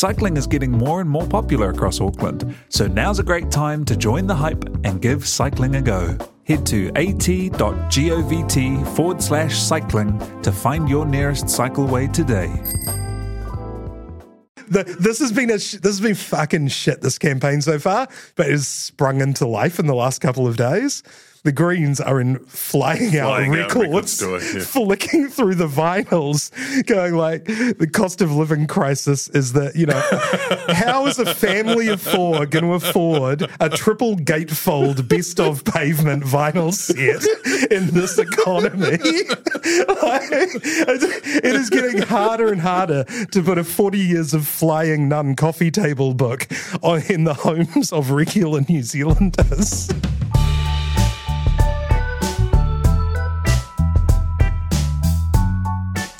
[0.00, 3.94] Cycling is getting more and more popular across Auckland, so now's a great time to
[3.94, 6.16] join the hype and give cycling a go.
[6.44, 12.50] Head to at.govt forward slash cycling to find your nearest cycleway today.
[14.68, 17.02] The, this has been a sh- this has been fucking shit.
[17.02, 21.02] This campaign so far, but it's sprung into life in the last couple of days.
[21.42, 24.60] The Greens are in flying out Flying out records, record store, yeah.
[24.64, 26.50] flicking through the vinyls,
[26.84, 30.00] going like, the cost of living crisis is that you know,
[30.74, 36.24] how is a family of four going to afford a triple gatefold best of pavement
[36.24, 37.24] vinyl set
[37.70, 38.98] in this economy?
[39.62, 45.36] Like, it is getting harder and harder to put a 40 years of flying nun
[45.36, 46.48] coffee table book
[46.82, 49.90] on, in the homes of regular New Zealanders.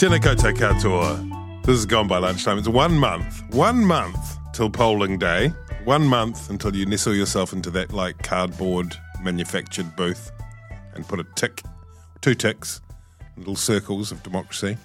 [0.00, 1.62] Koutou katoa.
[1.62, 2.56] This is gone by lunchtime.
[2.56, 5.52] It's one month, one month till polling day.
[5.84, 10.32] One month until you nestle yourself into that like cardboard manufactured booth
[10.94, 11.62] and put a tick,
[12.22, 12.80] two ticks,
[13.36, 14.78] little circles of democracy.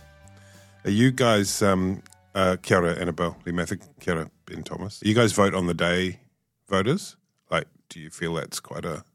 [0.84, 5.02] Are you guys, um, uh, kia ora, Annabelle, Lee Mather, kia ora, Ben Thomas.
[5.02, 6.20] You guys vote on the day,
[6.68, 7.16] voters?
[7.50, 9.06] Like, do you feel that's quite a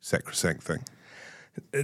[0.00, 0.84] sacrosanct thing?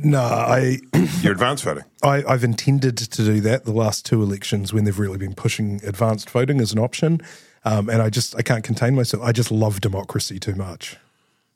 [0.02, 0.78] No, I,
[1.22, 1.84] You're advance voting.
[2.02, 5.80] I I've intended to do that the last two elections when they've really been pushing
[5.84, 7.20] advanced voting as an option,
[7.64, 9.22] um, and I just I can't contain myself.
[9.22, 10.96] I just love democracy too much.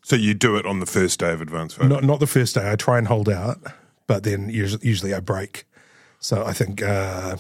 [0.03, 1.91] So you do it on the first day of advanced voting?
[1.91, 2.71] Not not the first day.
[2.71, 3.59] I try and hold out,
[4.07, 5.65] but then usually, usually I break.
[6.21, 7.37] So I think uh,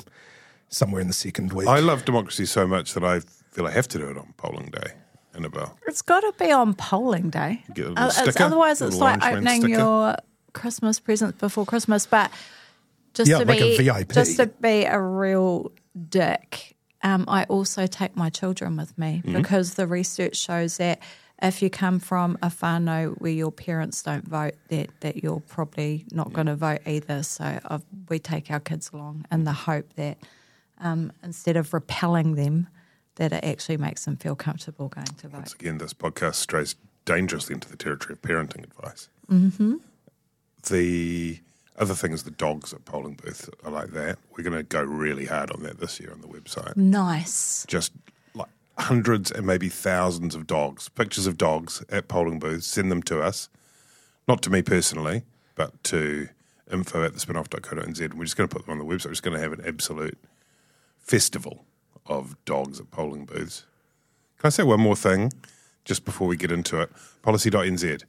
[0.68, 1.68] somewhere in the second week.
[1.68, 3.20] I love democracy so much that I
[3.52, 4.92] feel I have to do it on polling day,
[5.34, 5.78] Annabelle.
[5.86, 7.62] It's got to be on polling day.
[7.74, 9.68] Get a little Uh, it's- otherwise, it's little like opening sticker.
[9.78, 10.16] your
[10.54, 12.06] Christmas presents before Christmas.
[12.06, 12.30] But
[13.12, 14.12] just Yeah, to like a be VIP.
[14.12, 15.70] just to be a real
[16.08, 19.36] dick, um, I also take my children with me Mm-hmm.
[19.36, 21.00] because the research shows that
[21.42, 26.06] if you come from a whānau where your parents don't vote, that that you're probably
[26.12, 27.22] not going to vote either.
[27.22, 30.16] So i we take our kids along in the hope that
[30.80, 32.68] um, instead of repelling them,
[33.16, 35.38] that it actually makes them feel comfortable going to vote.
[35.38, 39.08] Once again, this podcast strays dangerously into the territory of parenting advice.
[39.30, 39.74] Mm-hmm.
[40.66, 41.40] The
[41.76, 44.18] other thing is the dogs at polling booths are like that.
[44.36, 46.76] We're going to go really hard on that this year on the website.
[46.76, 47.64] Nice.
[47.68, 47.92] Just
[48.34, 48.48] like
[48.78, 53.20] hundreds and maybe thousands of dogs, pictures of dogs at polling booths, send them to
[53.20, 53.48] us.
[54.26, 55.22] Not to me personally,
[55.54, 56.28] but to
[56.72, 58.00] info at the spinoff.co.nz.
[58.00, 59.06] And we're just going to put them on the website.
[59.06, 60.18] We're just going to have an absolute
[60.98, 61.64] festival
[62.06, 63.66] of dogs at polling booths.
[64.38, 65.32] Can I say one more thing
[65.84, 66.90] just before we get into it?
[67.22, 68.02] Policy.nz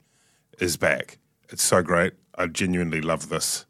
[0.60, 1.18] is back.
[1.50, 2.14] It's so great.
[2.38, 3.66] I genuinely love this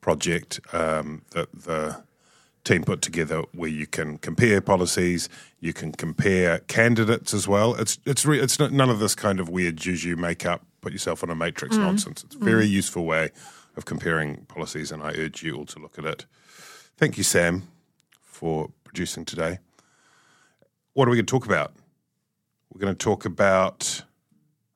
[0.00, 2.02] project um, that the
[2.64, 5.28] team put together where you can compare policies,
[5.60, 7.74] you can compare candidates as well.
[7.74, 11.22] It's it's re- it's not, none of this kind of weird juju makeup, put yourself
[11.22, 12.24] on a matrix nonsense.
[12.24, 13.30] It's a very useful way
[13.76, 16.26] of comparing policies, and I urge you all to look at it.
[16.96, 17.68] Thank you, Sam,
[18.22, 19.58] for producing today.
[20.92, 21.74] What are we going to talk about?
[22.72, 24.04] We're going to talk about.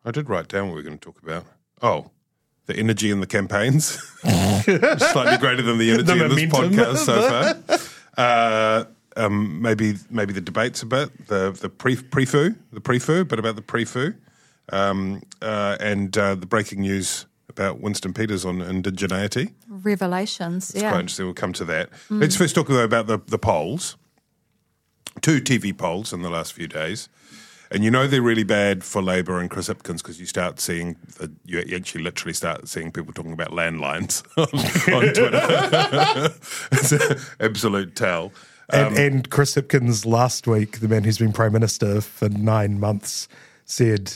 [0.04, 1.44] I did write down what we are going to talk about.
[1.80, 2.10] Oh,
[2.68, 3.86] the energy in the campaigns.
[4.20, 7.78] Slightly greater than the energy The in this podcast so far.
[8.18, 8.84] Uh,
[9.16, 13.54] um, maybe maybe the debates a bit, the the pre prefu, the prefu, but about
[13.54, 14.16] the prefu,
[14.72, 19.52] um, uh, and uh, the breaking news about Winston Peters on indigeneity.
[19.68, 20.70] Revelations.
[20.70, 20.90] It's yeah.
[20.90, 21.26] quite interesting.
[21.26, 21.90] We'll come to that.
[22.10, 23.96] Let's first talk though about the the polls.
[25.20, 27.08] Two TV polls in the last few days.
[27.70, 30.96] And you know they're really bad for Labor and Chris Hipkins because you start seeing,
[31.18, 36.34] the, you actually literally start seeing people talking about landlines on, on Twitter.
[36.72, 38.32] it's an absolute tell.
[38.70, 42.80] And, um, and Chris Hipkins last week, the man who's been prime minister for nine
[42.80, 43.28] months,
[43.64, 44.14] said,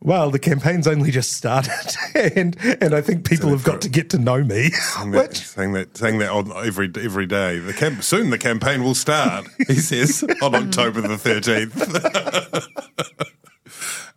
[0.00, 1.96] well, the campaign's only just started,
[2.36, 4.70] and and I think people have got to get to know me.
[4.70, 7.58] Saying that, saying that, saying that on every every day.
[7.58, 9.46] The camp, soon the campaign will start.
[9.66, 11.76] He says on October the thirteenth.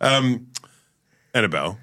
[0.00, 0.48] um,
[1.34, 1.78] Annabelle,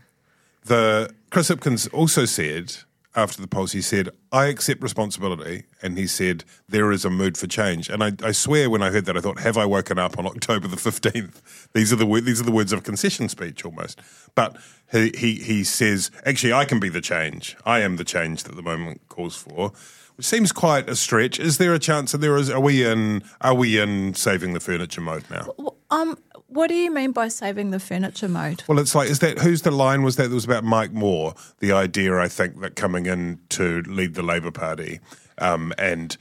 [0.65, 2.75] the Chris Hipkins also said
[3.17, 7.37] after the polls, he said, "I accept responsibility," and he said, "There is a mood
[7.37, 9.97] for change." And I, I swear, when I heard that, I thought, "Have I woken
[9.97, 11.41] up on October the fifteenth?"
[11.73, 13.99] These are the these are the words of a concession speech almost.
[14.35, 14.55] But
[14.91, 17.57] he, he he says, "Actually, I can be the change.
[17.65, 19.73] I am the change that the moment calls for."
[20.15, 21.39] Which seems quite a stretch.
[21.39, 22.49] Is there a chance that there is?
[22.49, 23.23] Are we in?
[23.41, 25.53] Are we in saving the furniture mode now?
[25.91, 26.17] Um,
[26.47, 28.63] what do you mean by saving the furniture mode?
[28.67, 30.25] Well, it's like, is that who's the line was that?
[30.25, 31.33] It was about Mike Moore.
[31.59, 34.99] The idea, I think, that coming in to lead the Labor Party,
[35.37, 36.15] um, and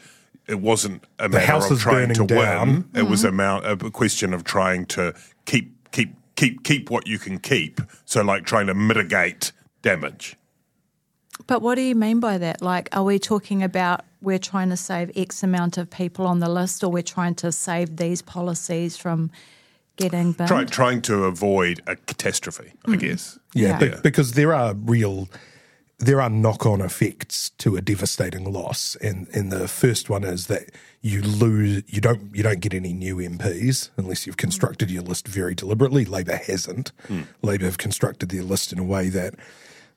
[0.48, 2.68] it wasn't a matter house of trying to down.
[2.68, 2.90] win.
[2.94, 5.14] It was a, mount, a question of trying to
[5.44, 7.80] keep, keep, keep, keep what you can keep.
[8.04, 9.52] So, like trying to mitigate
[9.82, 10.36] damage.
[11.46, 12.62] But what do you mean by that?
[12.62, 16.48] Like, are we talking about we're trying to save X amount of people on the
[16.48, 19.30] list, or we're trying to save these policies from
[19.96, 20.48] getting binned?
[20.48, 23.38] Try, trying to avoid a catastrophe, I guess.
[23.54, 23.96] Yeah, Yeah.
[23.96, 25.28] be- because there are real,
[25.98, 30.70] there are knock-on effects to a devastating loss, and and the first one is that
[31.00, 35.28] you lose, you don't, you don't get any new MPs unless you've constructed your list
[35.28, 36.04] very deliberately.
[36.04, 36.90] Labor hasn't.
[37.42, 39.34] Labor have constructed their list in a way that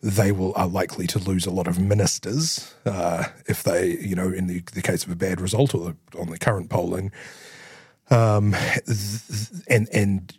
[0.02, 4.30] they will are likely to lose a lot of ministers uh, if they, you know,
[4.30, 5.80] in the, the case of a bad result or
[6.12, 7.12] the, on the current polling.
[8.12, 8.56] Um,
[9.68, 10.38] and and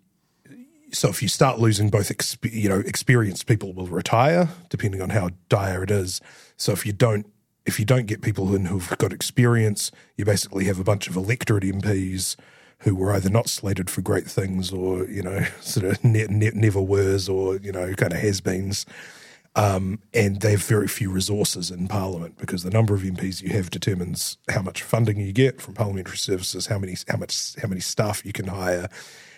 [0.93, 5.11] so if you start losing both, exp- you know, experienced people will retire depending on
[5.11, 6.21] how dire it is.
[6.57, 7.27] So if you don't,
[7.65, 11.17] if you don't get people in who've got experience, you basically have a bunch of
[11.17, 12.37] electorate MPs
[12.81, 16.53] who were either not slated for great things or you know sort of ne- ne-
[16.55, 18.87] never were's or you know kind of has-beens.
[19.61, 23.51] Um, and they have very few resources in Parliament because the number of MPs you
[23.51, 27.69] have determines how much funding you get from parliamentary services, how many how much how
[27.69, 28.89] many staff you can hire,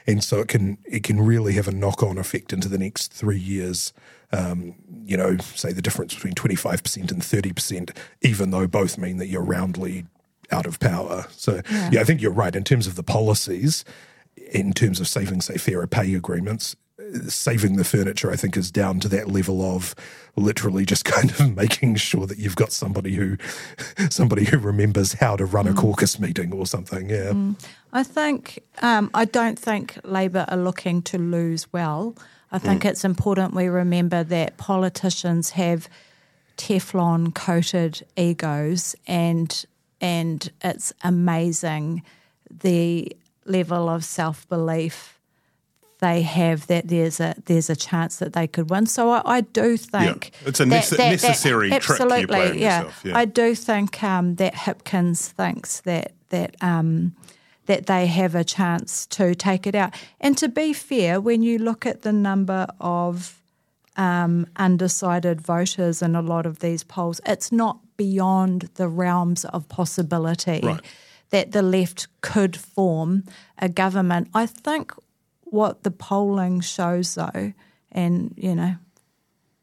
[0.07, 3.13] and so it can it can really have a knock on effect into the next
[3.13, 3.93] three years.
[4.31, 7.91] Um, you know, say the difference between twenty five percent and thirty percent,
[8.21, 10.07] even though both mean that you're roundly
[10.53, 11.27] out of power.
[11.31, 13.85] So yeah, I think you're right in terms of the policies,
[14.37, 16.77] in terms of saving, say, fairer pay agreements
[17.29, 19.95] saving the furniture, I think, is down to that level of
[20.37, 23.37] literally just kind of making sure that you've got somebody who
[24.11, 25.77] somebody who remembers how to run a mm.
[25.77, 27.11] caucus meeting or something.
[27.11, 27.31] Yeah.
[27.31, 27.63] Mm.
[27.93, 32.17] I think um, I don't think Labor are looking to lose well.
[32.51, 32.91] I think mm.
[32.91, 35.89] it's important we remember that politicians have
[36.57, 39.65] Teflon coated egos, and
[40.01, 42.03] and it's amazing
[42.51, 45.19] the level of self belief
[46.03, 48.87] they have that there's a there's a chance that they could win.
[48.87, 52.47] So I, I do think It's a that- nece- that- necessary trick you absolutely, play
[52.59, 52.77] yeah.
[52.83, 53.19] yourself, yeah.
[53.23, 57.15] I do think um, that Hipkins thinks that that um,
[57.67, 59.95] that they have a chance to take it out.
[60.21, 63.41] And to be fair, when you look at the number of
[63.97, 69.69] um, undecided voters in a lot of these polls, it's not beyond the realms of
[69.69, 70.81] possibility Right.
[71.31, 73.23] that the left could form
[73.59, 74.29] a government.
[74.35, 74.93] I think
[75.53, 77.53] what the polling shows, though,
[77.91, 78.77] and you know,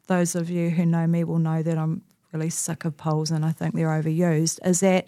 [0.06, 2.02] those of you who know me will know that I'm
[2.32, 5.06] really sick of polls and I think they're overused, is that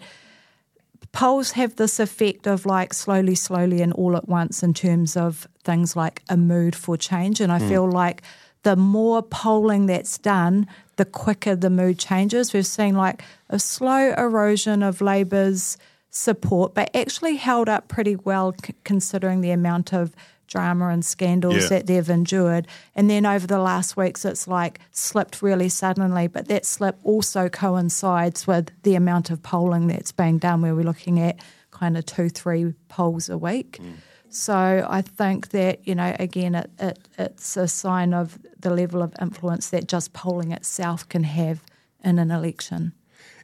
[1.13, 5.47] polls have this effect of like slowly, slowly, and all at once in terms of
[5.63, 7.39] things like a mood for change.
[7.39, 7.69] And I hmm.
[7.69, 8.21] feel like
[8.63, 10.67] the more polling that's done,
[10.97, 12.53] the quicker the mood changes.
[12.53, 15.77] We've seen like a slow erosion of Labor's
[16.09, 20.15] support, but actually held up pretty well c- considering the amount of
[20.53, 21.69] drama and scandals Yeah.
[21.69, 22.67] that they've endured.
[22.95, 27.49] And then over the last weeks, it's like slipped really suddenly, but that slip also
[27.49, 31.39] coincides with the amount of polling that's being done, where we're looking at
[31.71, 33.79] kind of two, three polls a week.
[33.81, 33.95] Mm.
[34.29, 39.01] So I think that, you know, again, it, it, it's a sign of the level
[39.01, 41.63] of influence that just polling itself can have
[42.03, 42.93] in an election.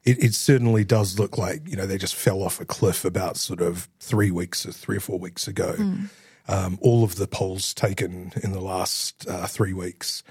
[0.03, 3.35] It, it certainly does look like you know they just fell off a cliff about
[3.35, 5.73] sort of three weeks or three or four weeks ago.
[5.73, 6.05] Hmm.
[6.49, 10.23] Um, all of the polls taken in the last uh, three weeks,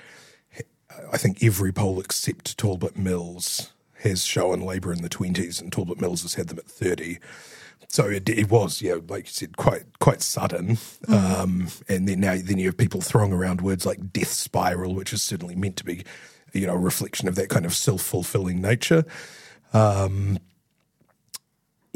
[1.13, 3.73] I think every poll except Talbot Mills
[4.03, 7.19] has shown Labor in the twenties, and Talbot Mills has had them at thirty.
[7.91, 10.79] So it, it was, yeah, like you said, quite quite sudden.
[11.07, 15.13] Um, and then now then you have people throwing around words like death spiral, which
[15.13, 16.05] is certainly meant to be,
[16.53, 19.05] you know, a reflection of that kind of self fulfilling nature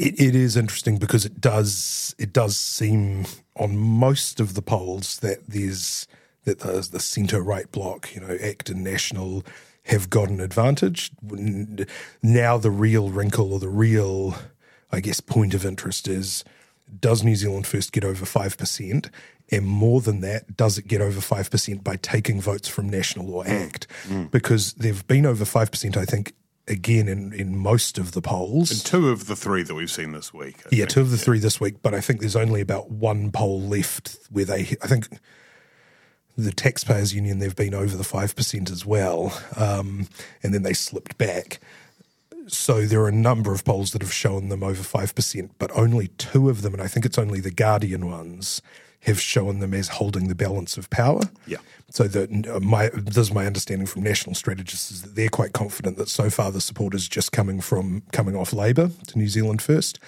[0.03, 5.19] it, it is interesting because it does it does seem on most of the polls
[5.19, 6.07] that there's
[6.43, 9.45] that the, the centre right bloc, you know, ACT and National,
[9.85, 11.11] have got an advantage.
[12.21, 14.35] Now the real wrinkle or the real,
[14.91, 16.43] I guess, point of interest is
[16.99, 19.09] does New Zealand First get over 5%?
[19.51, 23.47] And more than that, does it get over 5% by taking votes from National or
[23.47, 23.87] ACT?
[24.07, 24.31] Mm.
[24.31, 26.33] Because they've been over 5%, I think,
[26.67, 28.71] again in, in most of the polls.
[28.71, 30.57] And two of the three that we've seen this week.
[30.65, 30.89] I Yeah, think.
[30.91, 34.17] two of the three this week, but I think there's only about one poll left
[34.31, 35.07] where they, I think
[36.37, 40.07] the Taxpayers Union, they've been over the 5% as well, um,
[40.41, 41.59] and then they slipped back.
[42.47, 46.07] So there are a number of polls that have shown them over 5%, but only
[46.17, 48.61] two of them, and I think it's only the Guardian ones,
[49.03, 51.21] have shown them as holding the balance of power.
[51.45, 51.57] Yeah.
[51.89, 55.53] So that uh, my this is my understanding from national strategists is that they're quite
[55.53, 59.27] confident that so far the support is just coming from coming off Labor to New
[59.27, 59.99] Zealand first.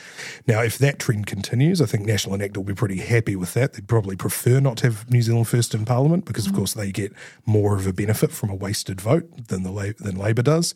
[0.48, 3.54] Now, if that trend continues, I think National and ACT will be pretty happy with
[3.54, 3.74] that.
[3.74, 6.92] They'd probably prefer not to have New Zealand first in Parliament because, of course, they
[6.92, 7.14] get
[7.46, 10.74] more of a benefit from a wasted vote than the than Labor does.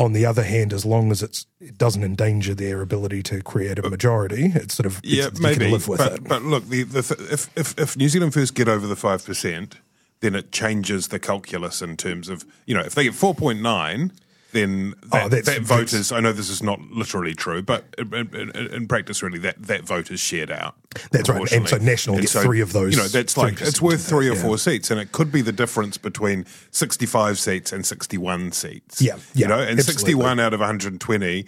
[0.00, 3.78] On the other hand, as long as it's, it doesn't endanger their ability to create
[3.78, 5.58] a majority, it's sort of Yeah, maybe.
[5.66, 6.24] can live with but, it.
[6.24, 9.22] but look, the, the th- if, if if New Zealand first get over the five
[9.24, 9.76] percent,
[10.20, 13.60] then it changes the calculus in terms of you know if they get four point
[13.60, 14.10] nine.
[14.52, 16.10] Then oh, that, Oh, that's- that that's- vote is.
[16.12, 19.84] I know this is not literally true, but in, in, in practice, really, that, that
[19.84, 20.74] vote is shared out.
[21.12, 21.76] That's right, and so.
[21.78, 24.42] National get three of those You know, that's like it's worth three or yeah.
[24.42, 29.00] four seats, and it could be the difference between sixty-five seats and sixty-one seats.
[29.00, 29.82] Yeah, you know, and absolutely.
[29.82, 31.46] sixty-one out of one hundred and twenty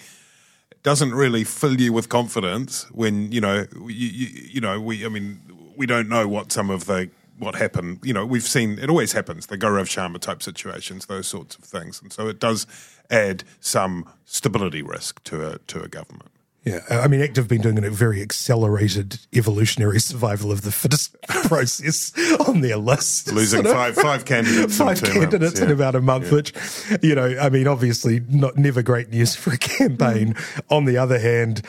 [0.82, 5.08] doesn't really fill you with confidence when you know you, you, you know we I
[5.08, 5.40] mean
[5.76, 9.12] we don't know what some of the what happened you know we've seen it always
[9.12, 12.00] happens the Gaurav Sharma type situations those sorts of things.
[12.00, 12.66] And so it does
[13.10, 16.30] add some stability risk to a to a government.
[16.64, 21.20] Yeah, I mean, ACT have been doing a very accelerated evolutionary survival of the fittest
[21.28, 22.12] process
[22.46, 23.32] on their list.
[23.32, 26.52] losing Sort of five five candidates in five candidates months, in about a month, which,
[27.02, 30.34] you know, I mean, obviously not never great news for a campaign.
[30.34, 30.60] Mm.
[30.70, 31.62] On the other hand,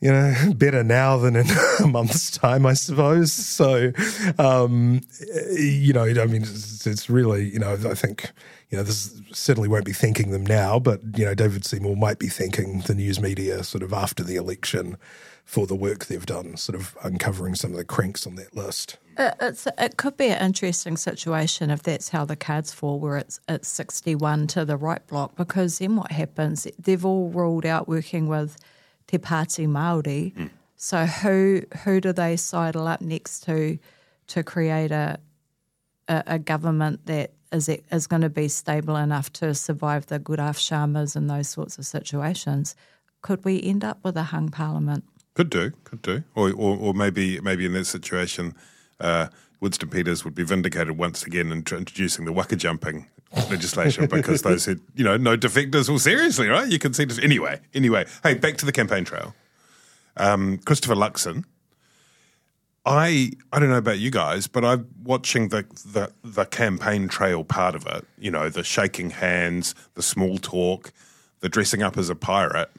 [0.00, 1.46] you know, better now than in
[1.82, 3.32] a month's time, I suppose.
[3.32, 3.92] So,
[4.38, 5.00] um,
[5.52, 8.30] you know, I mean, it's, it's really, you know, I think,
[8.70, 12.18] you know, this certainly won't be thanking them now, but, you know, David Seymour might
[12.18, 14.96] be thanking the news media sort of after the election
[15.44, 18.98] for the work they've done, sort of uncovering some of the cranks on that list.
[19.16, 23.16] It, it's, it could be an interesting situation if that's how the cards fall, where
[23.16, 26.66] it's it's sixty one to the right block, because then what happens?
[26.80, 28.58] They've all ruled out working with
[29.06, 30.50] Te Pāti Māori.
[30.76, 33.78] So who who do they sidle up next to
[34.28, 35.18] to create a
[36.08, 40.58] a, a government that is is going to be stable enough to survive the Gaurav
[40.58, 42.74] Sharmas and those sorts of situations?
[43.22, 45.04] Could we end up with a hung parliament?
[45.34, 48.54] Could do, could do, or or, or maybe maybe in that situation,
[49.00, 49.28] uh,
[49.60, 53.06] Winston Peters would be vindicated once again in tr- introducing the waka jumping
[53.50, 55.88] legislation because those who you know no defectors.
[55.88, 56.68] Well, seriously, right?
[56.68, 57.60] You can see this anyway.
[57.74, 59.34] Anyway, hey, back to the campaign trail.
[60.16, 61.44] Um, Christopher Luxon.
[62.84, 67.42] I I don't know about you guys, but I'm watching the, the the campaign trail
[67.42, 68.06] part of it.
[68.18, 70.92] You know, the shaking hands, the small talk,
[71.40, 72.70] the dressing up as a pirate.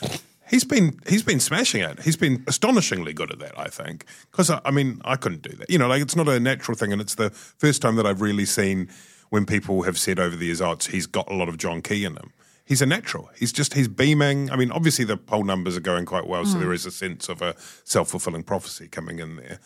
[0.48, 2.00] he's been he's been smashing it.
[2.00, 3.58] He's been astonishingly good at that.
[3.58, 5.68] I think because I, I mean I couldn't do that.
[5.68, 8.20] You know, like it's not a natural thing, and it's the first time that I've
[8.20, 8.88] really seen
[9.30, 12.04] when people have said over the years, "Oh, he's got a lot of John Key
[12.04, 12.32] in him."
[12.64, 13.30] He's a natural.
[13.36, 14.50] He's just he's beaming.
[14.50, 16.60] I mean, obviously the poll numbers are going quite well, so mm.
[16.60, 17.54] there is a sense of a
[17.84, 19.60] self fulfilling prophecy coming in there.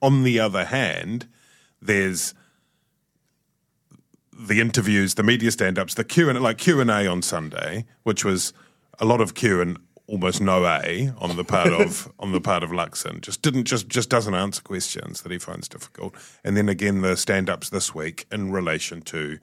[0.00, 1.28] On the other hand,
[1.82, 2.34] there's
[4.38, 8.24] the interviews, the media stand-ups, the Q and like Q and A on Sunday, which
[8.24, 8.52] was
[8.98, 12.64] a lot of Q and almost no A on the part of on the part
[12.64, 13.20] of Luxon.
[13.20, 16.14] Just didn't just just doesn't answer questions that he finds difficult.
[16.42, 19.38] And then again the stand-ups this week in relation to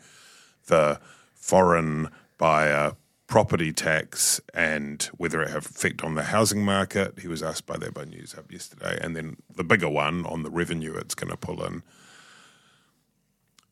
[0.67, 0.99] the
[1.33, 2.95] foreign buyer
[3.27, 7.19] property tax and whether it have effect on the housing market.
[7.19, 8.97] He was asked by that by Newshub yesterday.
[9.01, 11.83] And then the bigger one on the revenue it's going to pull in.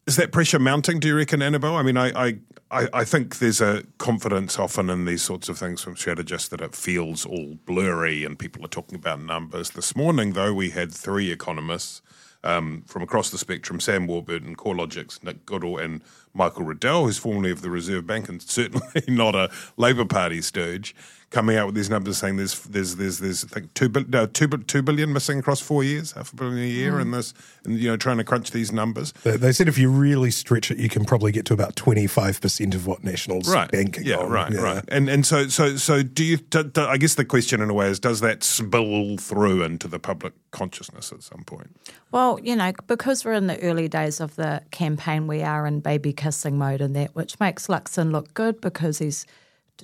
[0.05, 1.77] Is that pressure mounting, do you reckon, Annabelle?
[1.77, 2.35] I mean, I,
[2.69, 6.59] I, I think there's a confidence often in these sorts of things from strategists that
[6.59, 9.69] it feels all blurry and people are talking about numbers.
[9.69, 12.01] This morning, though, we had three economists
[12.43, 16.01] um, from across the spectrum Sam Warburton, CoreLogic's Nick Goodall, and
[16.33, 20.93] Michael Reddell, who's formerly of the Reserve Bank and certainly not a Labour Party stooge,
[21.33, 24.47] coming out with these numbers saying there's there's there's there's I think two, no, two,
[24.47, 27.01] two billion missing across four years, half a billion a year, mm.
[27.01, 27.33] and this
[27.65, 29.11] and you know trying to crunch these numbers.
[29.23, 32.75] They- They said if you really stretch it, you can probably get to about 25%
[32.75, 34.29] of what National's banking Yeah, on.
[34.29, 34.61] right, Yeah.
[34.61, 34.83] right.
[34.87, 36.37] And and so so so do you?
[36.37, 39.87] Do, do- I guess the question in a way is, does that spill through into
[39.87, 41.75] the public consciousness at some point?
[42.11, 45.79] Well, you know, because we're in the early days of the campaign, we are in
[45.79, 49.25] baby kissing mode and that, which makes Luxon look good because he's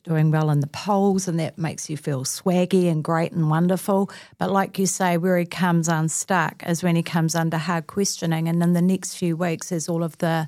[0.03, 4.09] doing well in the polls and that makes you feel swaggy and great and wonderful.
[4.37, 8.47] But like you say, where he comes unstuck is when he comes under hard questioning.
[8.47, 10.47] And in the next few weeks, as all of the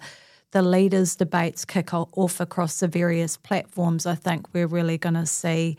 [0.52, 5.26] the leaders' debates kick off across the various platforms, I think we're really going to
[5.26, 5.78] see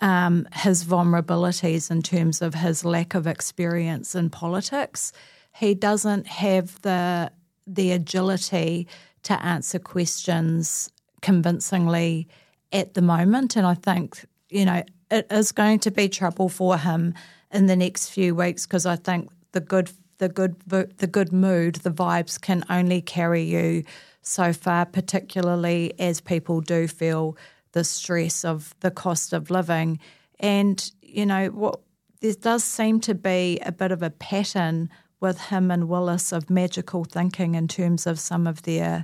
[0.00, 5.12] um, his vulnerabilities in terms of his lack of experience in politics.
[5.54, 7.30] He doesn't have the
[7.64, 8.88] the agility
[9.22, 10.90] to answer questions
[11.22, 12.28] convincingly
[12.72, 16.76] at the moment, and I think you know it is going to be trouble for
[16.76, 17.14] him
[17.50, 21.76] in the next few weeks because I think the good the good the good mood,
[21.76, 23.84] the vibes can only carry you
[24.22, 27.36] so far, particularly as people do feel
[27.72, 29.98] the stress of the cost of living.
[30.38, 31.80] And, you know, what
[32.20, 36.50] there does seem to be a bit of a pattern with him and Willis of
[36.50, 39.02] magical thinking in terms of some of their,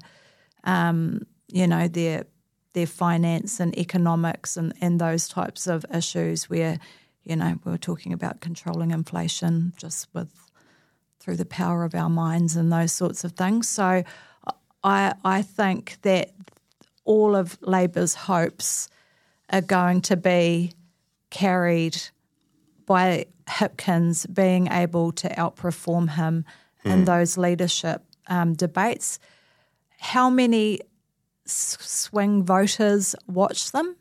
[0.64, 2.24] um, you know, their
[2.74, 6.78] their finance and economics and, and those types of issues where,
[7.24, 10.30] you know, we were talking about controlling inflation just with
[11.18, 13.68] through the power of our minds and those sorts of things.
[13.68, 14.04] So
[14.84, 16.32] I I think that
[17.04, 18.88] all of Labor's hopes
[19.50, 20.72] are going to be
[21.30, 21.96] carried
[22.86, 26.44] by Hipkins being able to outperform him
[26.84, 29.18] in those leadership um, debates.
[29.98, 30.80] How many
[31.48, 33.96] swing voters watch them?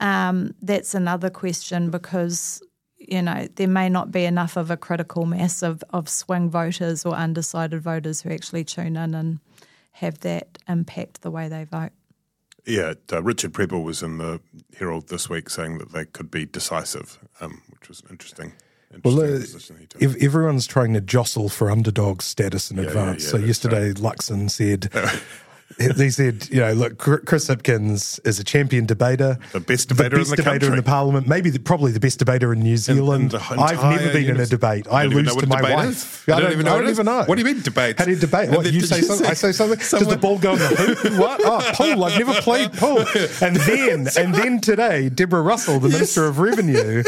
[0.00, 2.62] Um, that's another question because
[2.98, 7.04] you know there may not be enough of a critical mass of, of swing voters
[7.04, 9.38] or undecided voters who actually tune in and
[9.92, 11.90] have that impact the way they vote.
[12.64, 14.40] Yeah, uh, Richard Prebble was in the
[14.78, 18.52] Herald this week saying that they could be decisive, um, which was interesting.
[18.94, 20.00] interesting Well, uh, position he took.
[20.02, 23.24] ev- everyone's trying to jostle for underdog status in yeah, advance.
[23.24, 24.90] yeah, so that's yesterday, Luxon said,
[25.96, 30.20] he said, you know, look, Chris Hipkins is a champion debater, The best debater in
[30.22, 33.32] best the debater in the parliament, maybe the, probably the best debater in New Zealand.
[33.32, 34.86] the I've never been in a debate.
[34.90, 36.28] I, I lose to my wife.
[36.28, 37.24] I don't even know I what don't even know.
[37.24, 37.98] What do you mean debate?
[37.98, 38.50] How do you debate?
[38.50, 39.00] What you you say?
[39.00, 39.78] say- Something, I say something.
[39.78, 41.18] Does the ball go in the hoop?
[41.18, 41.40] what?
[41.44, 42.04] Ah, oh, pool.
[42.04, 43.04] I've never played pool.
[43.42, 47.02] And then, and then today, Deborah Russell, the Minister of Revenue.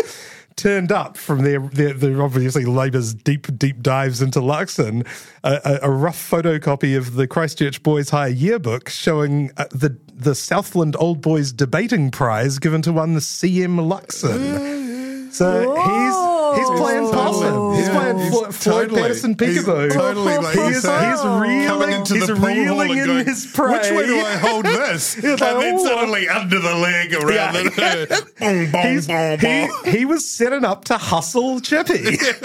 [0.57, 5.05] Turned up from their, their, their obviously Labour's deep deep dives into Luxon,
[5.43, 10.95] a, a, rough photocopy of the Christchurch Boys High yearbook showing uh, the the Southland
[10.99, 15.33] Old Boys debating prize given to one CM Luxon.
[15.33, 17.75] So he's he's playing possum.
[17.75, 19.93] He's playing Flo- Floyd totally- Patterson he's peekaboo.
[19.93, 23.25] totally like he's, saying- he's coming reeling, into he's the pool reeling and in going,
[23.27, 23.73] his prey.
[23.73, 25.17] Which way do I hold this?
[25.17, 27.53] And like, then "Oh." suddenly under the leg around Yeah.
[27.53, 29.93] the boom, boom, He's, boom, he, boom.
[29.95, 31.95] he was setting up to hustle Chippy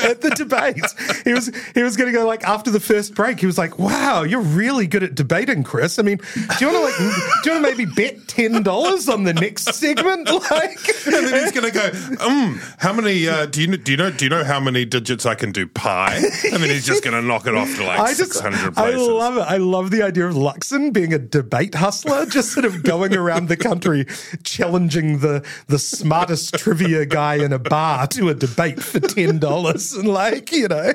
[0.04, 0.84] at the debate.
[1.26, 3.39] He was he was going to go like after the first break.
[3.39, 6.00] He was like, "Wow, you're really good at debating, Chris.
[6.00, 6.95] I mean, do you want to like
[7.43, 10.30] do you want to maybe bet ten dollars on the next segment?
[10.50, 13.91] Like, And then he's going to go, um, how many, uh, do you know, do
[13.91, 16.16] you know, do you know how many digits I can do pi?
[16.52, 19.38] And then he's just going to knock it off to like I 600 I love
[19.38, 19.42] it.
[19.42, 23.48] I love the idea of Luxon being a debate hustler, just sort of going around
[23.50, 24.06] the country
[24.44, 29.94] challenging the the smartest trivia guy in a bar to a debate for ten dollars,
[29.94, 30.94] and like you know,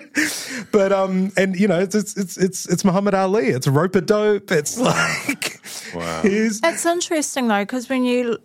[0.72, 4.00] but um, and you know, it's it's it's it's, it's Muhammad Ali, it's rope a
[4.00, 5.60] dope, it's like
[5.94, 6.22] Wow.
[6.22, 8.38] he's It's interesting though, because when you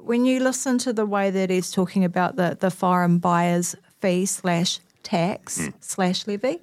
[0.00, 3.74] when you listen to the way that he's talking about the the foreign buyers
[4.06, 5.68] fee slash tax Hmm.
[5.80, 6.60] slash levy,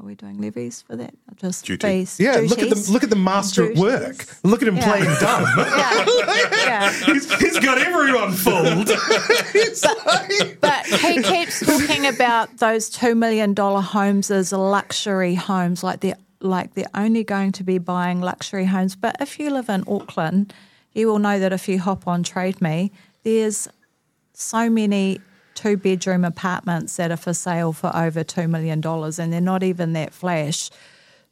[0.00, 1.10] are we doing levies for that?
[1.28, 1.86] Or Just Duty.
[1.86, 2.20] fees.
[2.20, 2.36] yeah.
[2.36, 4.26] Look at the look at the master at work.
[4.44, 4.84] Look at him Yeah.
[4.88, 5.44] playing dumb.
[5.58, 6.92] Yeah, yeah.
[7.06, 8.88] he's, he's got everyone fooled.
[9.54, 15.82] It's like- But he keeps talking about those two million dollar homes as luxury homes,
[15.82, 18.94] like they're like they're only going to be buying luxury homes.
[18.94, 20.54] But if you live in Auckland,
[20.92, 22.92] you will know that if you hop on Trade Me,
[23.24, 23.66] there's
[24.32, 25.20] so many
[25.58, 29.62] two bedroom apartments that are for sale for over two million dollars, and they're not
[29.64, 30.70] even that flash.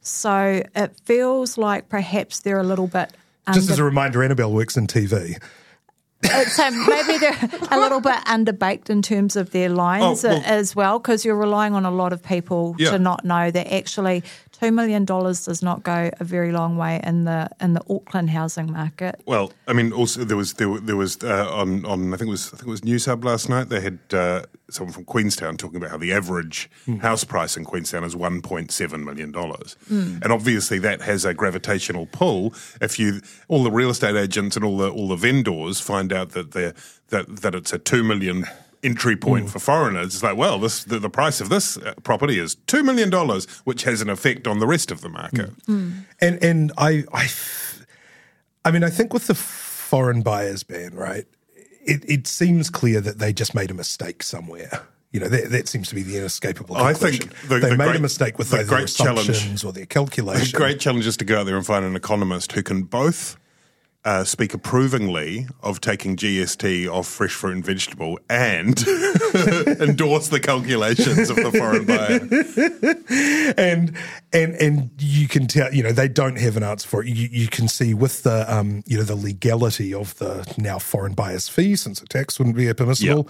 [0.01, 3.13] So it feels like perhaps they're a little bit
[3.53, 5.41] Just as a reminder, Annabelle works in TV.
[6.23, 7.37] Uh, so maybe they're
[7.71, 11.35] a little bit underbaked in terms of their lines Oh, well- as well, because you're
[11.37, 12.91] relying on a lot of people Yeah.
[12.91, 16.99] to not know that actually two million dollars does not go a very long way
[17.03, 19.21] in the in the Auckland housing market.
[19.27, 22.31] Well, I mean, also there was there, there was uh, on on I think it
[22.31, 23.69] was I think it was Newshub last night.
[23.69, 26.97] They had uh, someone from Queenstown talking about how the average hmm.
[26.97, 30.17] house price in Queenstown is one point seven million dollars, hmm.
[30.21, 32.53] and obviously that has a gravitational pull.
[32.81, 36.31] If you all the real estate agents and all the all the vendors find out
[36.31, 36.73] that they
[37.09, 38.45] that that it's a two million
[38.83, 39.49] entry point hmm.
[39.49, 42.83] for foreigners, it's like, well, this the, the price of this uh, property is two
[42.83, 45.51] million dollars, which has an effect on the rest of the market.
[46.19, 47.29] And and I I
[48.65, 51.25] I mean I think with the foreign buyers ban, right?
[51.87, 54.81] It it seems clear that they just made a mistake somewhere.
[55.11, 57.85] You know, that, that seems to be the inescapable I think the- they the made
[57.85, 60.57] great- a mistake with the great challenge- assumptions or their The calculation.
[60.59, 63.37] great challenge is to go out there and find an economist who can both
[64.07, 68.79] uh, speak approvingly of taking GST off fresh fruit and vegetable and
[69.81, 72.21] endorse the calculations of the foreign buyer.
[73.57, 73.97] and
[74.31, 77.09] and and you can tell you know they don't have an answer for it.
[77.09, 81.13] You, you can see with the um you know the legality of the now foreign
[81.13, 83.27] buyers fee since the tax wouldn't be permissible.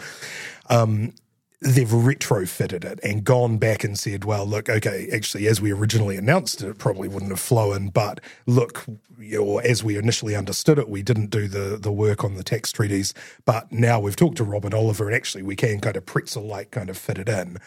[0.69, 1.13] Um,
[1.61, 6.15] they've retrofitted it and gone back and said, well, look, okay, actually, as we originally
[6.15, 8.85] announced it, it probably wouldn't have flown, but look,
[9.17, 12.71] know, as we initially understood it, we didn't do the the work on the tax
[12.71, 13.13] treaties,
[13.45, 16.71] but now we've talked to Robin Oliver, and actually, we can kind of pretzel like
[16.71, 17.57] kind of fit it in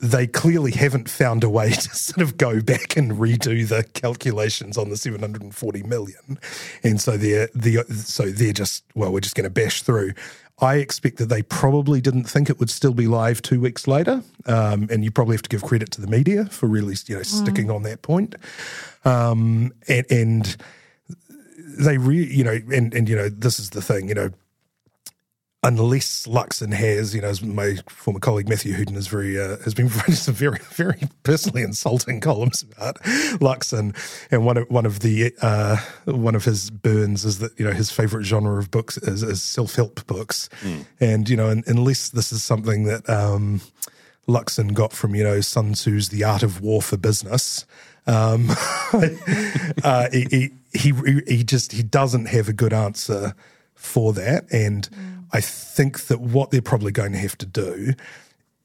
[0.00, 4.78] they clearly haven't found a way to sort of go back and redo the calculations
[4.78, 6.38] on the 740 million.
[6.82, 10.12] And so they're the so they're just well we're just going to bash through.
[10.60, 14.24] I expect that they probably didn't think it would still be live two weeks later,
[14.46, 17.22] um, and you probably have to give credit to the media for really, you know,
[17.22, 18.34] sticking on that point.
[19.04, 20.56] Um, and, and
[21.78, 24.30] they re, you know, and and you know, this is the thing, you know,
[25.62, 29.74] unless Luxon has, you know, as my former colleague Matthew Hooton is very uh, has
[29.74, 32.96] been writing some very very personally insulting columns about
[33.40, 33.96] Luxon,
[34.30, 37.72] and one of one of the uh, one of his burns is that you know
[37.72, 40.48] his favorite genre of books is, is self help books,
[41.00, 43.08] and you know, un unless this is something that.
[43.08, 43.60] Um,
[44.28, 47.64] Luxon got from you know Sun Tzu's The Art of War for Business.
[48.06, 48.50] Um,
[49.82, 53.34] uh, he, he he he just he doesn't have a good answer
[53.74, 54.86] for that, and
[55.32, 57.92] I think that what they're probably going to have to do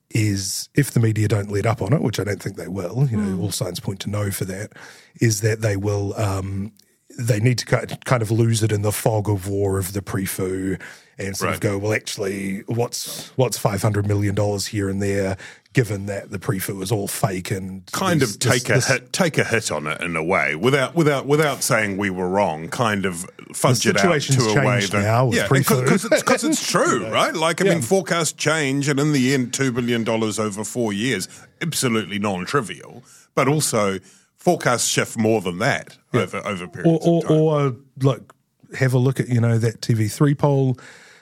[0.10, 3.08] is if the media don't let up on it, which I don't think they will,
[3.10, 4.74] you know, all signs point to no for that,
[5.20, 6.14] is that they will.
[6.20, 6.72] Um,
[7.18, 7.66] they need to
[8.06, 10.80] kind of lose it in the fog of war of the prefu
[11.20, 15.38] and sort of go, well, actually, what's what's five hundred million dollars here and there,
[15.74, 19.14] given that the prefu is all fake and Kind of take this- a this- hit,
[19.14, 22.68] take a hit on it in a way, without without without saying we were wrong.
[22.68, 26.72] Kind of fudge it out to a way that now with yeah, because it's, it's
[26.72, 27.36] true, right?
[27.36, 27.74] Like I Yeah.
[27.74, 31.28] mean, forecasts change, and in the end, two billion dollars over four years,
[31.62, 33.04] absolutely non-trivial,
[33.36, 34.00] but also
[34.44, 37.38] forecasts shift more than that over over periods or, of time.
[37.38, 38.36] or, or look,
[38.78, 40.78] have a look at you know that TV3 poll.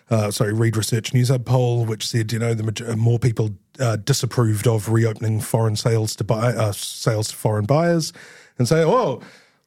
[0.09, 3.97] Uh, sorry, Reid Research Newshub poll, which said you know the maj- more people uh,
[3.97, 8.11] disapproved of reopening foreign sales to buy uh, sales to foreign buyers,
[8.57, 9.21] and say, oh,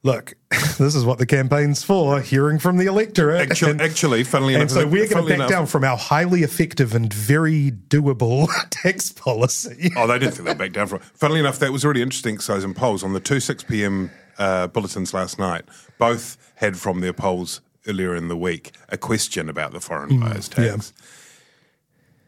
[0.05, 0.35] look,
[0.77, 3.41] this is what the campaign's for, hearing from the electorate.
[3.41, 5.97] Actually, And- actually, funnily and enough, so we're going to back enough- down from our
[5.97, 9.91] highly effective and very doable tax policy.
[9.97, 11.05] Oh, they didn't think they'd back down from it.
[11.15, 13.03] Funnily enough, that was a really interesting exercise in polls.
[13.03, 14.11] On the 2 6 p.m.
[14.37, 15.63] Uh, bulletins last night,
[15.97, 20.49] both had from their polls earlier in the week a question about the foreign buyers
[20.49, 20.93] tax.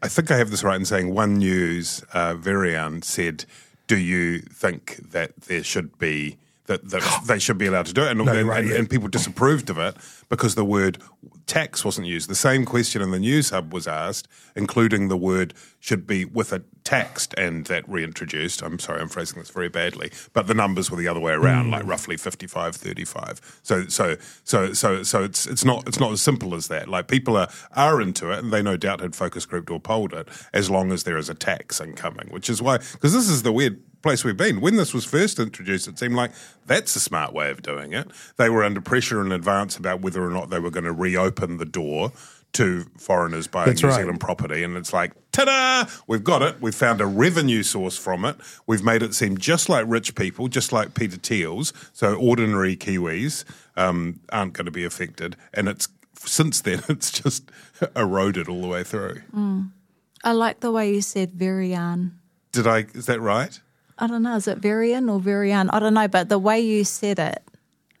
[0.02, 3.44] I think I have this right in saying One News, uh, Verian said,
[3.88, 6.38] Do you think that there should be.
[6.68, 8.76] That, that they should be allowed to do it, and, No, and, right, and, yeah.
[8.76, 9.96] and people disapproved of it
[10.28, 10.98] because the word
[11.48, 12.28] tax wasn't used.
[12.28, 16.52] The same question in the news hub was asked, including the word should be with
[16.52, 18.62] a taxed and that reintroduced.
[18.62, 21.66] I'm sorry, I'm phrasing this very badly, but the numbers were the other way around,
[21.66, 21.72] hmm.
[21.72, 23.60] like roughly 55 35.
[23.62, 26.88] So so so so so it's it's not it's not as simple as that.
[26.88, 30.12] Like people are are into it and they no doubt had focus grouped or polled
[30.12, 33.42] it as long as there is a tax incoming, which is why because this is
[33.42, 34.60] the weird place we've been.
[34.60, 36.32] When this was first introduced, it seemed like
[36.66, 38.08] that's a smart way of doing it.
[38.36, 41.58] They were under pressure in advance about whether or not they were going to reopen
[41.58, 42.12] the door
[42.54, 43.96] to foreigners buying That's New right.
[43.96, 44.62] Zealand property.
[44.64, 45.90] And it's like, ta da!
[46.06, 46.60] We've got it.
[46.60, 48.36] We've found a revenue source from it.
[48.66, 51.72] We've made it seem just like rich people, just like Peter Thiel's.
[51.92, 53.44] So ordinary Kiwis
[53.76, 55.36] um, aren't going to be affected.
[55.52, 57.50] And it's since then, it's just
[57.94, 59.22] eroded all the way through.
[60.24, 62.12] I like the way you said Verian.
[62.52, 62.86] Did I?
[62.94, 63.60] Is that right?
[63.98, 65.68] I don't know, is it Verian or Verian?
[65.72, 67.42] I don't know, but the way you said it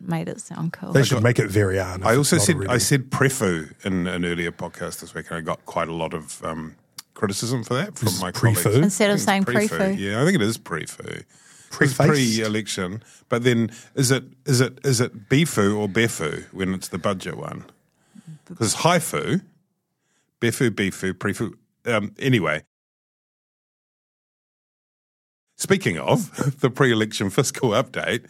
[0.00, 0.92] made it sound cool.
[0.92, 2.02] They should make it very on.
[2.04, 5.64] I also said I said prefu in an earlier podcast this week, and I got
[5.66, 6.76] quite a lot of um,
[7.14, 8.62] criticism for that from Is my prefu?
[8.62, 8.76] colleagues.
[8.76, 9.98] Instead of saying it's prefu.
[9.98, 11.24] Yeah, I think it is prefu.
[11.70, 12.08] It's Prefaced?
[12.08, 16.96] pre-election, but then is it is it is it befu or befu when it's the
[16.98, 17.64] budget one?
[18.46, 19.42] Because HYEFU,
[20.40, 21.52] befu, befu, prefu.
[21.84, 22.62] Um, anyway,
[25.58, 28.24] speaking of the pre-election fiscal update,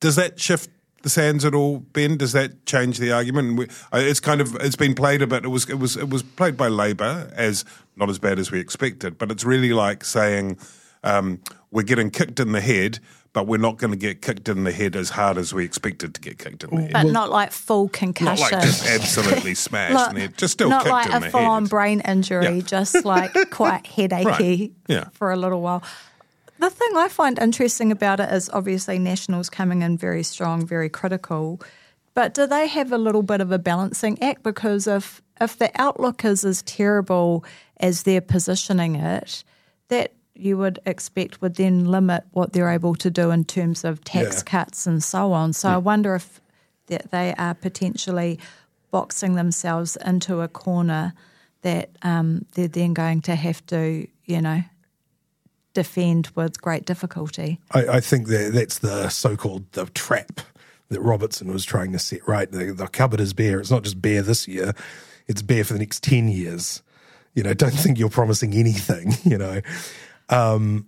[0.00, 0.68] does that shift
[1.02, 2.18] the sands at all, Ben?
[2.18, 3.70] Does that change the argument?
[3.92, 5.44] It's kind of it's been played a bit.
[5.44, 7.64] It was it was it was played by Labor as
[7.96, 10.58] not as bad as we expected, but it's really like saying
[11.02, 12.98] um, we're getting kicked in the head,
[13.32, 16.14] but we're not going to get kicked in the head as hard as we expected
[16.14, 16.92] to get kicked in the head.
[16.92, 18.42] but not like full concussion.
[18.42, 21.12] Not like just absolutely smashed Not- in the head, just still not kicked like in
[21.14, 21.70] a the full on head.
[21.70, 22.60] brain injury, Yeah.
[22.62, 24.72] just like quite headachy Right.
[24.88, 25.04] Yeah.
[25.12, 25.82] for a little while.
[26.58, 30.88] The thing I find interesting about it is obviously Nationals coming in very strong, very
[30.90, 31.60] critical.
[32.14, 34.42] But do they have a little bit of a balancing act?
[34.42, 37.44] Because if if the outlook is as terrible
[37.78, 39.42] as they're positioning it,
[39.88, 44.02] that you would expect would then limit what they're able to do in terms of
[44.04, 44.42] tax Yeah.
[44.42, 45.52] cuts and so on.
[45.52, 46.40] So I wonder if
[46.86, 48.38] that they are potentially
[48.90, 51.12] boxing themselves into a corner
[51.62, 54.62] that um, they're then going to have to, you know,
[55.74, 57.60] defend with great difficulty.
[57.72, 60.40] I, I think that that's the so-called the trap
[60.88, 62.50] that Robertson was trying to set right.
[62.50, 63.60] The, the cupboard is bare.
[63.60, 64.72] It's not just bare this year;
[65.28, 66.82] it's bare for the next ten years.
[67.34, 69.14] You know, don't think you're promising anything.
[69.24, 69.60] You know,
[70.30, 70.86] um,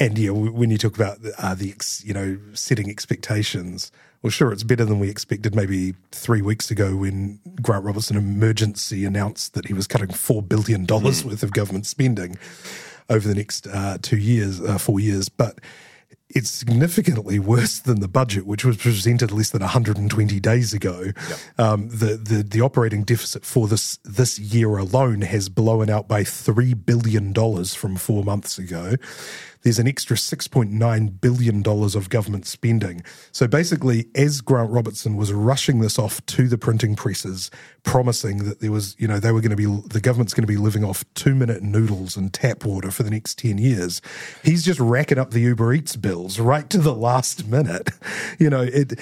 [0.00, 4.52] and yeah, when you talk about the, uh, the you know setting expectations, well, sure,
[4.52, 5.54] it's better than we expected.
[5.54, 10.84] Maybe three weeks ago, when Grant Robertson emergency announced that he was cutting four billion
[10.84, 12.38] dollars worth of government spending
[13.08, 15.60] over the next uh, two years, uh, four years, but
[16.30, 21.12] it's significantly worse than the budget, which was presented less than 120 days ago.
[21.58, 26.24] Um, the, the the operating deficit for this this year alone has blown out by
[26.24, 28.94] three billion dollars from four months ago.
[29.64, 33.02] There's an extra 6.9 billion dollars of government spending.
[33.32, 37.50] So basically, as Grant Robertson was rushing this off to the printing presses,
[37.82, 40.52] promising that there was, you know, they were going to be the government's going to
[40.52, 44.02] be living off two minute noodles and tap water for the next 10 years.
[44.42, 47.90] He's just racking up the Uber Eats bills right to the last minute.
[48.38, 48.98] You know, it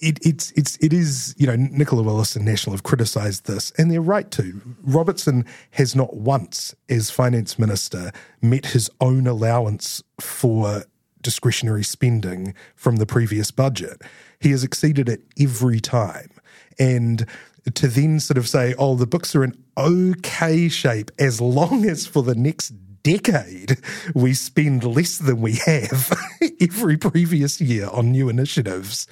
[0.00, 3.90] it, it's it's it is you know Nicola Willis and National have criticised this, and
[3.90, 4.60] they're right to.
[4.82, 10.84] Robertson has not once, as finance minister, met his own allowance for
[11.22, 14.02] discretionary spending from the previous budget.
[14.40, 16.30] He has exceeded it every time,
[16.78, 17.26] and
[17.74, 22.06] to then sort of say, "Oh, the books are in okay shape as long as
[22.06, 22.72] for the next."
[23.02, 23.78] Decade,
[24.14, 26.12] we spend less than we have
[26.60, 29.06] every previous year on new initiatives.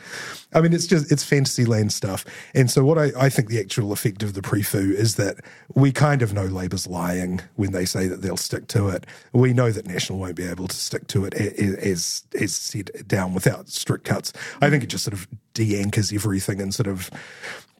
[0.52, 2.24] I mean, it's just, it's fantasy land stuff.
[2.54, 5.36] And so, what I, I think the actual effect of the prefu is that
[5.74, 9.06] we kind of know Labour's lying when they say that they'll stick to it.
[9.32, 13.34] We know that National won't be able to stick to it as, as said down
[13.34, 14.32] without strict cuts.
[14.60, 17.10] I think it just sort of de anchors everything and sort of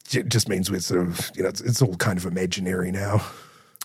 [0.09, 3.25] just means we're sort of, you know, it's, it's all kind of imaginary now.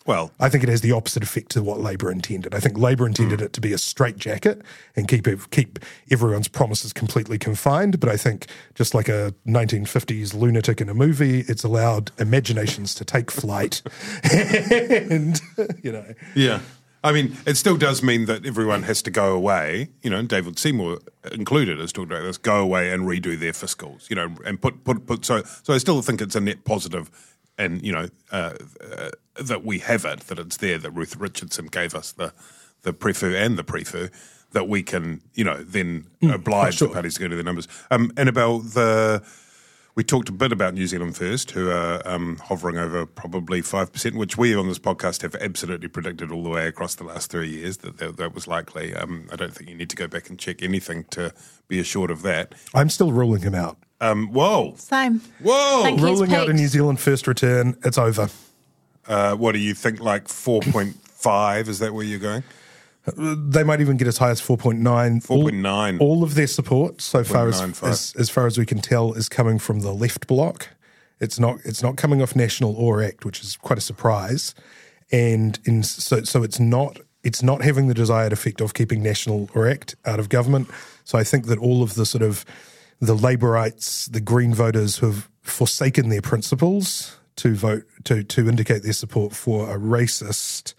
[0.06, 2.54] Well, I think it has the opposite effect to what Labor intended.
[2.54, 4.62] I think Labor intended it to be a straitjacket
[4.96, 5.80] and keep keep
[6.12, 8.00] everyone's promises completely confined.
[8.00, 13.06] But I think just like a 1950s lunatic in a movie, it's allowed imaginations to
[13.06, 13.82] take flight.
[14.32, 15.41] and
[15.84, 16.60] you know, Yeah.
[17.04, 20.58] I mean, it still does mean that everyone has to go away, you know, David
[20.58, 20.98] Seymour
[21.32, 24.84] included has talked about this, go away and redo their fiscals, you know, and put,
[24.84, 27.12] put, put, so, so I still think it's a net positive
[27.60, 31.67] and, you know, uh, uh, that we have it, that it's there, that Ruth Richardson
[31.67, 32.34] gave us the,
[32.84, 34.12] the prefu and the prefu,
[34.52, 36.88] that we can, you know, then oblige sure.
[36.88, 37.67] the parties to go to their numbers.
[37.91, 39.24] Um, Annabelle, the,
[39.95, 44.15] we talked a bit about New Zealand First, who are um, hovering over probably 5%,
[44.15, 47.50] which we on this podcast have absolutely predicted all the way across the last three
[47.50, 48.93] years that that, that was likely.
[48.93, 51.34] Um, I don't think you need to go back and check anything to
[51.67, 52.54] be assured of that.
[52.74, 53.78] I'm still ruling him out.
[54.02, 54.76] Um, whoa.
[54.78, 55.21] Same.
[55.39, 55.84] Whoa.
[55.84, 56.54] Thank Ruling out a.
[56.54, 57.78] New Zealand first return.
[57.84, 58.30] It's over.
[59.08, 61.68] Uh, what do you think, like 4.5?
[61.68, 62.44] Is that where you're going?
[63.15, 64.82] They might even get as high as 4.9.
[64.82, 66.00] 4.9.
[66.00, 69.13] All, all of their support so far as, as as far as we can tell
[69.13, 70.70] is coming from the left bloc.
[71.20, 74.56] It's not it's not coming off National or Act, which is quite a surprise.
[75.12, 79.50] And in so so it's not it's not having the desired effect of keeping National
[79.54, 80.70] or Act out of government.
[81.04, 82.44] So I think that all of the sort of
[83.00, 88.84] the Labourites, the Green voters who have forsaken their principles to vote to to indicate
[88.84, 90.74] their support for a racist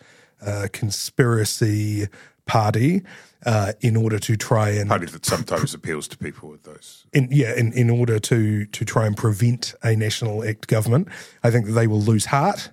[0.45, 2.09] uh, conspiracy
[2.47, 3.03] party
[3.45, 7.07] uh, in order to try and Party that sometimes appeals to people with those.
[7.13, 11.09] in, yeah, in, in order to to try and prevent a national act government.
[11.43, 12.71] I think that they will lose heart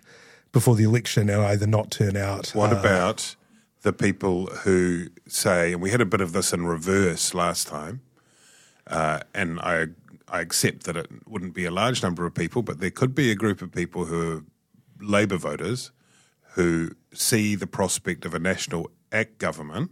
[0.52, 2.50] before the election and either not turn out.
[2.50, 3.36] What uh, about
[3.82, 8.02] the people who say, and we had a bit of this in reverse last time,
[8.88, 9.88] uh, and I
[10.34, 13.30] I accept that it wouldn't be a large number of people, but there could be
[13.30, 14.42] a group of people who are
[15.00, 15.92] Labour voters
[16.56, 19.92] who see the prospect of a national act government,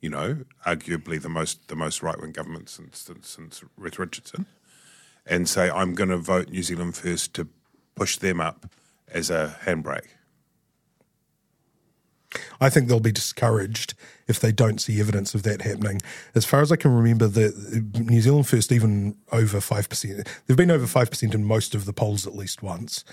[0.00, 4.46] you know, arguably the most the most right wing government since since Ruth Richardson,
[5.26, 7.48] and say I'm going to vote New Zealand first to
[7.94, 8.72] push them up
[9.08, 10.08] as a handbrake.
[12.60, 13.94] I think they'll be discouraged
[14.28, 16.00] if they don't see evidence of that happening.
[16.34, 20.28] As far as I can remember, the New Zealand First even over five percent.
[20.46, 23.04] They've been over five percent in most of the polls at least once,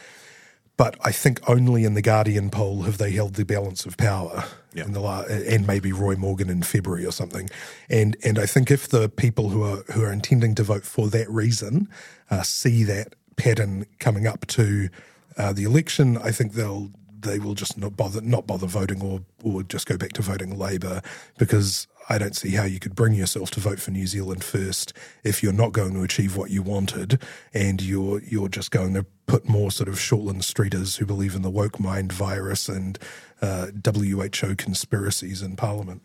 [0.78, 4.46] but I think only in the Guardian poll have they held the balance of power.
[4.72, 4.86] Yeah.
[4.86, 7.50] In the la- and maybe Roy Morgan in February or something,
[7.90, 11.10] and and I think if the people who are who are intending to vote for
[11.10, 11.90] that reason
[12.30, 14.90] uh, see that pattern coming up to
[15.38, 19.22] uh, the election, I think they'll they will just not bother not bother voting or
[19.44, 21.02] or just go back to voting Labour
[21.38, 24.94] because I don't see how you could bring yourself to vote for New Zealand first
[25.24, 27.22] if you're not going to achieve what you wanted
[27.54, 31.44] and you're you're just going to put more sort of Shortland Streeters who believe in
[31.44, 32.98] the woke mind virus and
[33.42, 36.04] uh, WHO conspiracies in Parliament.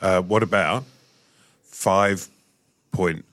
[0.00, 0.84] Uh, what about
[1.70, 2.24] 5.0,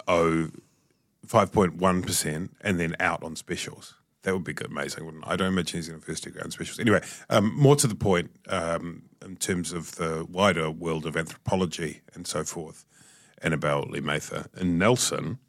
[0.08, 3.96] 5.1% and then out on specials?
[4.24, 5.30] That would be good, amazing, wouldn't it?
[5.30, 6.80] I don't imagine Zealand first to go on specials.
[6.80, 12.02] Anyway, um, more to the point um, in terms of the wider world of anthropology
[12.14, 12.86] and so forth,
[13.42, 14.46] Annabelle Lee Mather.
[14.56, 15.40] In Nelson,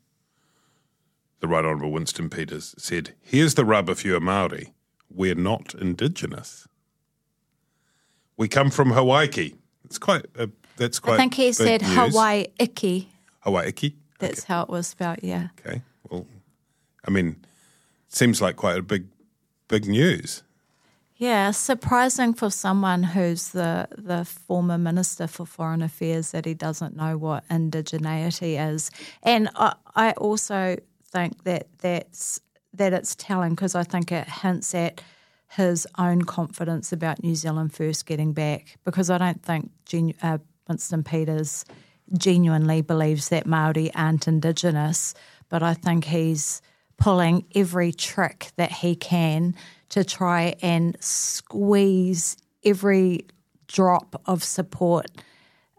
[1.41, 4.73] the Right Honourable Winston Peters said, Here's the rub if you're Māori.
[5.11, 6.67] We're not Indigenous.
[8.39, 9.53] We come from Hawaii.
[9.85, 10.47] It's quite, uh,
[10.79, 11.95] that's quite I think he said news.
[11.95, 12.47] Hawaii
[13.41, 13.73] Hawaii.
[14.19, 15.49] That's how it was spelled, yeah.
[15.61, 15.83] Okay.
[16.09, 16.27] Well,
[17.07, 17.45] I mean,
[18.15, 19.07] seems like quite a big,
[19.69, 20.43] big news.
[21.17, 26.97] Yeah, surprising for someone who's the the former minister for foreign affairs that he doesn't
[26.97, 28.91] know what indigeneity is,
[29.23, 32.41] and I, I also think that that's
[32.75, 35.01] that it's telling because I think it hints at
[35.57, 38.79] his own confidence about New Zealand first getting back.
[38.85, 41.65] Because I don't think genu- uh, Winston Peters
[42.17, 45.15] genuinely believes that Maori aren't indigenous,
[45.49, 46.63] but I think he's
[47.03, 49.57] pulling every trick that he can
[49.89, 53.27] to try and squeeze every
[53.67, 55.11] drop of support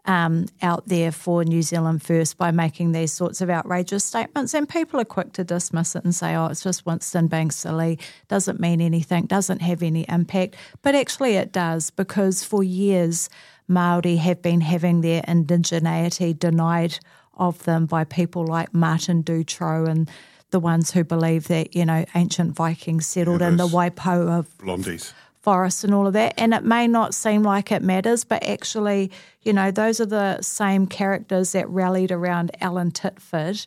[0.04, 4.52] um, out there for New Zealand First by making these sorts of outrageous statements.
[4.52, 7.98] And people are quick to dismiss it and say, oh, it's just Winston being silly,
[8.28, 10.56] doesn't mean anything, doesn't have any impact.
[10.82, 13.30] But actually, it does because for years,
[13.66, 16.98] Māori have been having their indigeneity denied
[17.32, 20.10] of them by people like Martin Doutré and
[20.54, 25.12] the ones who believe that, you know, ancient Vikings settled in the Waipo of Blondies.
[25.42, 26.32] forest and all of that.
[26.38, 29.10] And it may not seem like it matters, but actually,
[29.42, 33.66] you know, those are the same characters that rallied around Alan Titford,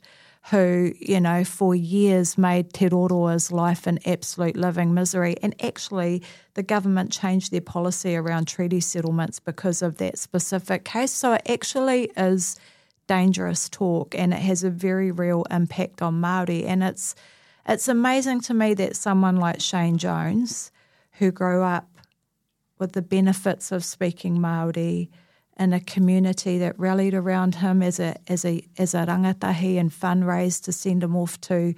[0.50, 5.36] who, you know, for years made Te Roroa's life an absolute living misery.
[5.44, 6.24] And actually,
[6.54, 11.12] the government changed their policy around treaty settlements because of that specific case.
[11.12, 12.56] So it actually is
[13.08, 16.66] dangerous talk and it has a very real impact on Māori.
[16.66, 17.16] And it's
[17.68, 20.72] it's amazing to me that someone like Shane Jones,
[21.14, 21.90] who grew up
[22.80, 25.10] with the benefits of speaking Maori
[25.60, 29.92] in a community that rallied around him as a as a as a rangatahi and
[29.92, 31.74] fundraised to send him off to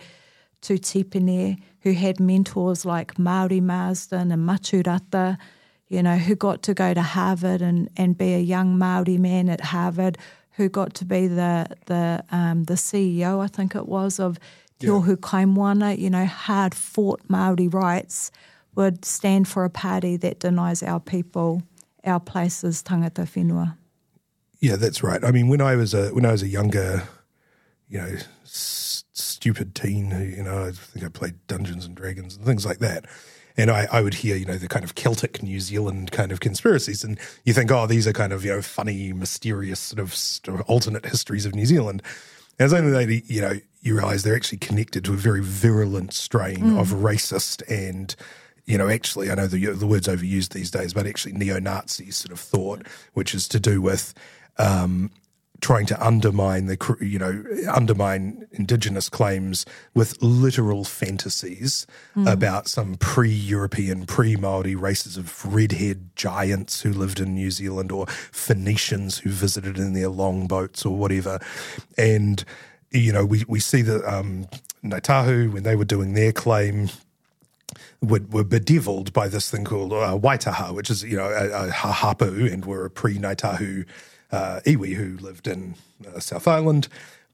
[0.62, 5.38] to Tipene, who had mentors like Maori Marsden and Matiu Rata,
[5.88, 9.50] you know, who got to go to Harvard and, and be a young Maori man
[9.50, 10.18] at Harvard,
[10.60, 14.38] who got to be the the um, the CEO, I think it was, of
[14.80, 18.30] Te Ohu Kaimoana, you know, hard fought Maori rights
[18.76, 21.64] would stand for a party that denies our people
[22.04, 23.76] our places tangata whenua.
[24.60, 25.24] Yeah, that's right.
[25.24, 27.08] I mean, when I was a when I was a younger,
[27.88, 32.36] you know, s- stupid teen who you know, I think I played Dungeons and Dragons
[32.36, 33.06] and things like that.
[33.60, 36.40] And I, I would hear, you know, the kind of Celtic New Zealand kind of
[36.40, 40.16] conspiracies, and you think, oh, these are kind of you know funny, mysterious sort of,
[40.16, 42.02] sort of alternate histories of New Zealand.
[42.58, 46.14] And it's only later, you know, you realise they're actually connected to a very virulent
[46.14, 48.16] strain of racist and
[48.66, 52.32] you know, actually, I know the the word's overused these days, but actually neo-Nazi sort
[52.32, 54.14] of thought, which is to do with
[54.60, 55.10] um,
[55.62, 61.86] trying to undermine the you know undermine indigenous claims with literal fantasies
[62.28, 69.20] about some pre-European, pre-Maori races of red-haired giants who lived in New Zealand or Phoenicians
[69.20, 71.40] who visited in their longboats or whatever,
[71.98, 72.44] and
[72.92, 74.48] you know we we see that um,
[74.84, 76.90] Ngāi Tahu when they were doing their claim
[78.02, 81.72] were, were bedeviled by this thing called uh, Waitaha, which is you know a, a
[81.72, 83.86] hahapu, and were a pre-Ngāi Tahu
[84.32, 85.76] uh, iwi who lived in
[86.08, 86.88] uh, South Island,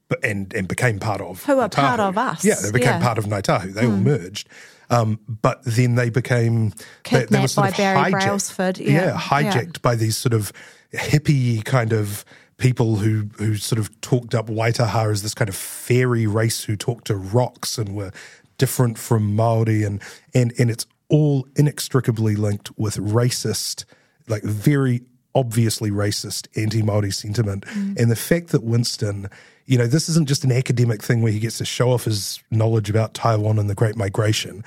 [0.07, 2.87] but and and became part of Who are Ngāi part of us, Yeah, they became
[2.87, 2.97] yeah.
[2.97, 3.03] Hmm.
[3.03, 3.73] part of Ngāi Tahu.
[3.73, 4.47] They all merged.
[4.89, 6.75] Um, but then they became they,
[7.09, 8.11] they were Kidnapped sort by of Barry hijacked.
[8.11, 10.53] Brailsford, yeah, hijacked by these sort of
[10.93, 12.23] hippie kind of
[12.57, 16.75] people who who sort of talked up Waitaha as this kind of fairy race who
[16.75, 18.11] talked to rocks and were
[18.57, 20.01] different from Maori and
[20.33, 23.85] and and it's all inextricably linked with racist,
[24.27, 25.01] like very
[25.35, 27.65] obviously racist anti-Maori sentiment.
[27.65, 27.99] Mm.
[27.99, 29.29] And the fact that Winston,
[29.65, 32.41] you know, this isn't just an academic thing where he gets to show off his
[32.49, 34.63] knowledge about Taiwan and the Great Migration.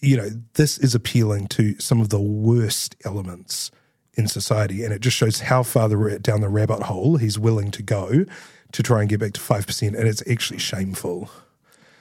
[0.00, 3.70] You know, this is appealing to some of the worst elements
[4.14, 7.70] in society, and it just shows how far the, down the rabbit hole he's willing
[7.70, 8.24] to go
[8.72, 11.30] to try and get back to five percent, and it's actually shameful.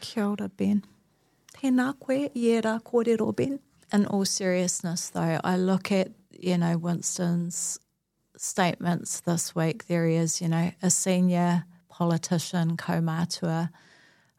[0.01, 0.83] Kia ora, Ben.
[1.55, 3.59] Tēnā koe, iera kōrero, Ben.
[3.91, 7.79] In all seriousness, though, I look at, you know, Winston's
[8.39, 9.87] statements this week.
[9.87, 13.69] There he is, you know, a senior politician, kaumātua.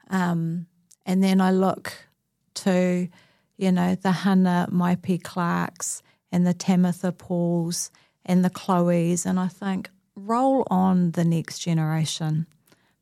[0.08, 0.66] Um,
[1.04, 1.92] and then I look
[2.54, 3.08] to,
[3.56, 7.90] you know, the Hannah Maipi-Clarkes and the Tamatha Pauls
[8.24, 12.46] and the Chloes, and I think, roll on the next generation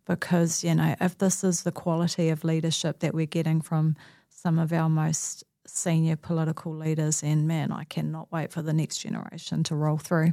[0.07, 3.96] because, you know, if this is the quality of leadership that we're getting from
[4.28, 8.99] some of our most senior political leaders, and man, I cannot wait for the next
[8.99, 10.32] generation to roll through.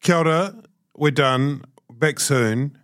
[0.00, 0.54] Kia ora,
[0.96, 1.64] we're done.
[1.90, 2.78] Back soon.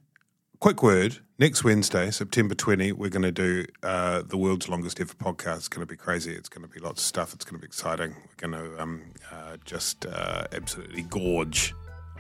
[0.59, 1.19] Quick word.
[1.39, 5.57] Next Wednesday, September 20, we're going to do uh, the world's longest ever podcast.
[5.59, 6.33] It's going to be crazy.
[6.33, 7.35] It's going to be lots of stuff.
[7.35, 8.15] It's going to be exciting.
[8.15, 9.03] We're going to um,
[9.33, 11.75] uh, just uh, absolutely gorge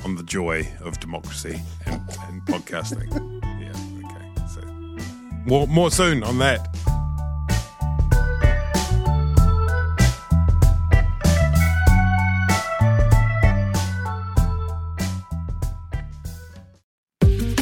[0.04, 3.10] on the joy of democracy and, and podcasting.
[3.60, 4.46] yeah, okay.
[4.48, 4.60] So
[5.44, 6.68] more, more soon on that.